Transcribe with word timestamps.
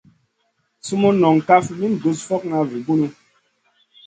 Sumun 0.85 1.15
non 1.21 1.37
kaf 1.47 1.65
min 1.79 1.93
gus 2.01 2.19
fokŋa 2.27 2.59
vi 2.69 2.79
bunu. 2.85 3.07